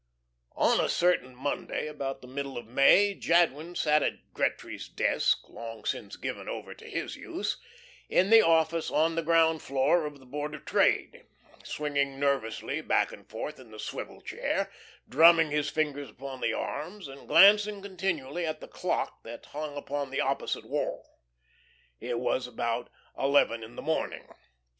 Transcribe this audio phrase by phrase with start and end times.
[0.55, 5.85] On a certain Monday, about the middle of May, Jadwin sat at Gretry's desk (long
[5.85, 7.57] since given over to his use),
[8.09, 11.27] in the office on the ground floor of the Board of Trade,
[11.63, 14.71] swinging nervously back and forth in the swivel chair,
[15.07, 20.09] drumming his fingers upon the arms, and glancing continually at the clock that hung against
[20.09, 21.19] the opposite wall.
[21.99, 24.27] It was about eleven in the morning.